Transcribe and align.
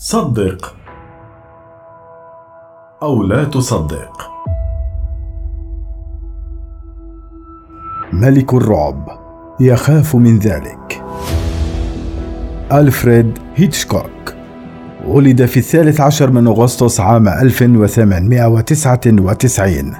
صدق 0.00 0.76
أو 3.02 3.22
لا 3.22 3.44
تصدق. 3.44 4.30
ملك 8.12 8.54
الرعب 8.54 9.08
يخاف 9.60 10.16
من 10.16 10.38
ذلك. 10.38 11.04
ألفريد 12.72 13.38
هيتشكوك 13.54 14.34
ولد 15.06 15.46
في 15.46 15.56
الثالث 15.56 16.00
عشر 16.00 16.30
من 16.30 16.46
أغسطس 16.46 17.00
عام 17.00 17.28
1899 17.28 19.94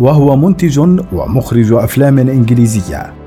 وهو 0.00 0.36
منتج 0.36 0.78
ومخرج 1.12 1.72
أفلام 1.72 2.18
إنجليزية. 2.18 3.23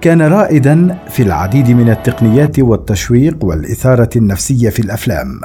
كان 0.00 0.22
رائدا 0.22 0.98
في 1.10 1.22
العديد 1.22 1.70
من 1.70 1.90
التقنيات 1.90 2.58
والتشويق 2.58 3.44
والإثارة 3.44 4.10
النفسية 4.16 4.70
في 4.70 4.80
الأفلام. 4.80 5.40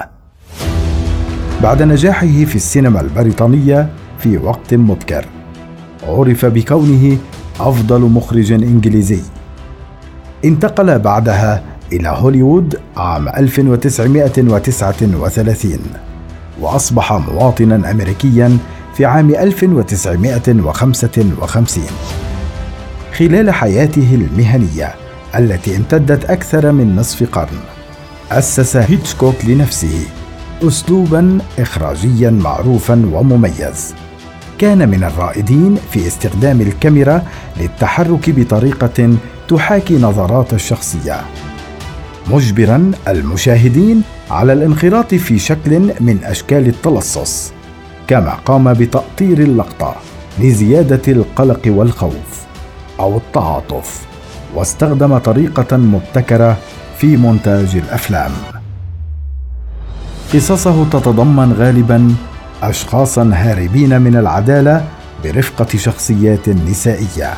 بعد 1.63 1.83
نجاحه 1.83 2.27
في 2.27 2.55
السينما 2.55 3.01
البريطانية 3.01 3.89
في 4.19 4.37
وقت 4.37 4.73
مبكر 4.73 5.25
عرف 6.07 6.45
بكونه 6.45 7.17
أفضل 7.59 8.01
مخرج 8.01 8.51
إنجليزي. 8.51 9.19
انتقل 10.45 10.99
بعدها 10.99 11.63
إلى 11.91 12.09
هوليوود 12.09 12.79
عام 12.97 13.29
1939 13.29 15.79
وأصبح 16.61 17.13
مواطنا 17.13 17.91
أمريكيا 17.91 18.57
في 18.95 19.05
عام 19.05 19.29
1955 19.29 21.83
خلال 23.17 23.51
حياته 23.51 24.15
المهنية 24.15 24.95
التي 25.35 25.77
امتدت 25.77 26.25
أكثر 26.25 26.71
من 26.71 26.95
نصف 26.95 27.29
قرن. 27.31 27.59
أسس 28.31 28.77
هيتشكوك 28.77 29.35
لنفسه 29.45 30.07
أسلوبا 30.67 31.37
إخراجيا 31.59 32.29
معروفا 32.29 33.09
ومميز. 33.13 33.95
كان 34.59 34.89
من 34.89 35.03
الرائدين 35.03 35.77
في 35.91 36.07
استخدام 36.07 36.61
الكاميرا 36.61 37.23
للتحرك 37.59 38.29
بطريقة 38.29 39.17
تحاكي 39.47 39.97
نظرات 39.97 40.53
الشخصية. 40.53 41.21
مجبرا 42.27 42.91
المشاهدين 43.07 44.01
على 44.31 44.53
الانخراط 44.53 45.15
في 45.15 45.39
شكل 45.39 45.79
من 45.99 46.19
أشكال 46.23 46.67
التلصص 46.67 47.53
كما 48.07 48.33
قام 48.45 48.73
بتأطير 48.73 49.39
اللقطة 49.39 49.95
لزيادة 50.39 51.11
القلق 51.11 51.61
والخوف. 51.65 52.43
أو 52.99 53.17
التعاطف 53.17 54.05
واستخدم 54.55 55.17
طريقة 55.17 55.77
مبتكرة 55.77 56.57
في 56.97 57.17
مونتاج 57.17 57.75
الأفلام. 57.75 58.31
قصصه 60.33 60.85
تتضمن 60.89 61.53
غالبا 61.53 62.15
اشخاصا 62.63 63.31
هاربين 63.33 64.01
من 64.01 64.15
العدالة 64.15 64.85
برفقة 65.23 65.77
شخصيات 65.77 66.49
نسائية. 66.49 67.33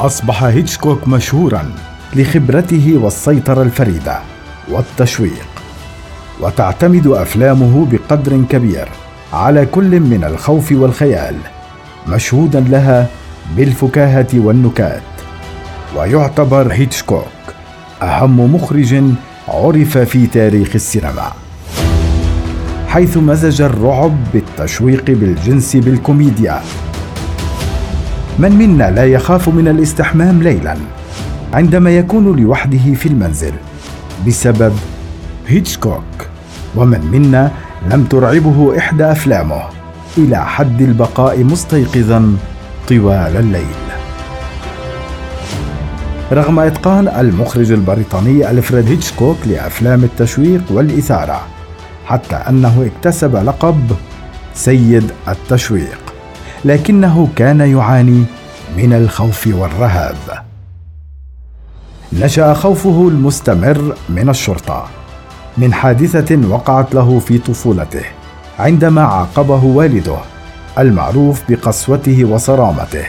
أصبح 0.00 0.42
هيتشكوك 0.42 1.08
مشهورا 1.08 1.70
لخبرته 2.16 2.98
والسيطرة 3.02 3.62
الفريدة 3.62 4.18
والتشويق 4.70 5.46
وتعتمد 6.40 7.06
أفلامه 7.06 7.86
بقدر 7.90 8.44
كبير 8.50 8.88
على 9.32 9.66
كل 9.66 10.00
من 10.00 10.24
الخوف 10.24 10.72
والخيال 10.72 11.36
مشهودا 12.08 12.60
لها 12.60 13.06
بالفكاهة 13.56 14.26
والنكات 14.34 15.02
ويعتبر 15.96 16.72
هيتشكوك 16.72 17.24
أهم 18.02 18.54
مخرج 18.54 19.02
عرف 19.48 19.98
في 19.98 20.26
تاريخ 20.26 20.70
السينما 20.74 21.32
حيث 22.88 23.16
مزج 23.16 23.62
الرعب 23.62 24.16
بالتشويق 24.32 25.04
بالجنس 25.06 25.76
بالكوميديا. 25.76 26.60
من 28.38 28.52
منا 28.52 28.90
لا 28.90 29.04
يخاف 29.04 29.48
من 29.48 29.68
الاستحمام 29.68 30.42
ليلا 30.42 30.76
عندما 31.52 31.90
يكون 31.90 32.36
لوحده 32.40 32.94
في 32.94 33.06
المنزل 33.06 33.52
بسبب 34.26 34.72
هيتشكوك 35.48 36.02
ومن 36.76 37.00
منا 37.12 37.50
لم 37.90 38.04
ترعبه 38.04 38.78
إحدى 38.78 39.04
أفلامه 39.04 39.62
إلى 40.18 40.44
حد 40.46 40.82
البقاء 40.82 41.44
مستيقظا 41.44 42.36
طوال 42.90 43.36
الليل. 43.36 43.76
رغم 46.32 46.58
إتقان 46.58 47.08
المخرج 47.08 47.72
البريطاني 47.72 48.50
ألفريد 48.50 48.88
هيتشكوك 48.88 49.36
لأفلام 49.46 50.04
التشويق 50.04 50.62
والإثارة 50.70 51.40
حتى 52.06 52.36
أنه 52.36 52.90
اكتسب 52.90 53.36
لقب 53.36 53.90
سيد 54.54 55.10
التشويق 55.28 55.98
لكنه 56.64 57.28
كان 57.36 57.60
يعاني 57.60 58.24
من 58.76 58.92
الخوف 58.92 59.46
والرهاب. 59.46 60.44
نشأ 62.12 62.54
خوفه 62.54 63.08
المستمر 63.08 63.94
من 64.08 64.28
الشرطة 64.28 64.86
من 65.58 65.74
حادثة 65.74 66.48
وقعت 66.48 66.94
له 66.94 67.18
في 67.18 67.38
طفولته 67.38 68.04
عندما 68.58 69.02
عاقبه 69.02 69.64
والده. 69.64 70.39
المعروف 70.78 71.42
بقسوته 71.48 72.24
وصرامته 72.24 73.04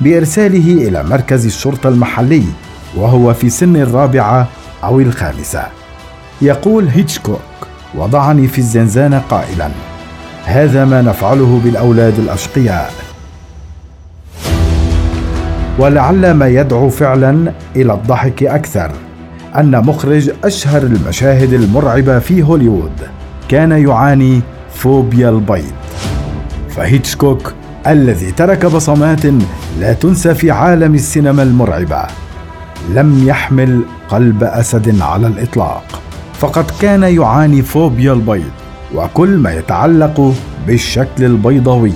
بإرساله 0.00 0.88
إلى 0.88 1.02
مركز 1.02 1.46
الشرطة 1.46 1.88
المحلي 1.88 2.42
وهو 2.96 3.34
في 3.34 3.50
سن 3.50 3.76
الرابعة 3.76 4.48
أو 4.84 5.00
الخامسة. 5.00 5.62
يقول 6.42 6.88
هيتشكوك 6.88 7.40
وضعني 7.94 8.48
في 8.48 8.58
الزنزانة 8.58 9.18
قائلا 9.18 9.68
هذا 10.44 10.84
ما 10.84 11.02
نفعله 11.02 11.60
بالأولاد 11.64 12.18
الأشقياء. 12.18 12.92
ولعل 15.78 16.30
ما 16.30 16.48
يدعو 16.48 16.88
فعلا 16.88 17.52
إلى 17.76 17.92
الضحك 17.92 18.42
أكثر 18.42 18.90
أن 19.56 19.84
مخرج 19.86 20.30
أشهر 20.44 20.82
المشاهد 20.82 21.52
المرعبة 21.52 22.18
في 22.18 22.42
هوليوود 22.42 22.92
كان 23.48 23.72
يعاني 23.72 24.40
فوبيا 24.74 25.28
البيض. 25.28 25.85
فهيتشكوك 26.76 27.54
الذي 27.86 28.32
ترك 28.32 28.66
بصمات 28.66 29.24
لا 29.80 29.92
تنسى 29.92 30.34
في 30.34 30.50
عالم 30.50 30.94
السينما 30.94 31.42
المرعبة. 31.42 32.02
لم 32.94 33.28
يحمل 33.28 33.82
قلب 34.08 34.44
أسد 34.44 35.00
على 35.00 35.26
الإطلاق. 35.26 36.02
فقد 36.40 36.70
كان 36.80 37.02
يعاني 37.02 37.62
فوبيا 37.62 38.12
البيض 38.12 38.50
وكل 38.94 39.36
ما 39.36 39.54
يتعلق 39.54 40.34
بالشكل 40.66 41.24
البيضاوي 41.24 41.92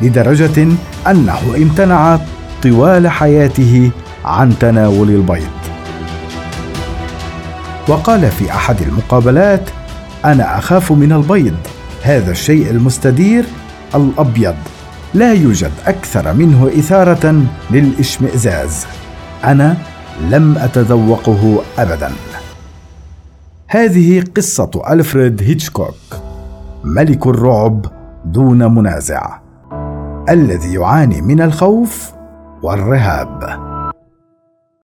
لدرجة 0.00 0.68
أنه 1.10 1.38
امتنع 1.56 2.18
طوال 2.62 3.08
حياته 3.08 3.90
عن 4.24 4.58
تناول 4.58 5.10
البيض. 5.10 5.48
وقال 7.88 8.30
في 8.30 8.50
أحد 8.50 8.82
المقابلات 8.82 9.70
أنا 10.24 10.58
أخاف 10.58 10.92
من 10.92 11.12
البيض 11.12 11.54
هذا 12.02 12.30
الشيء 12.30 12.70
المستدير 12.70 13.44
الأبيض. 13.94 14.54
لا 15.14 15.32
يوجد 15.32 15.72
أكثر 15.86 16.32
منه 16.32 16.68
إثارة 16.78 17.42
للإشمئزاز. 17.70 18.86
أنا 19.44 19.76
لم 20.30 20.58
أتذوقه 20.58 21.62
ابدا. 21.78 22.12
هذه 23.68 24.24
قصة 24.36 24.70
ألفريد 24.90 25.42
هيتشكوك 25.42 25.94
ملك 26.84 27.26
الرعب 27.26 27.86
دون 28.24 28.74
منازع 28.74 29.38
الذي 30.28 30.74
يعاني 30.74 31.20
من 31.20 31.40
الخوف 31.40 32.12
والرهاب. 32.62 33.67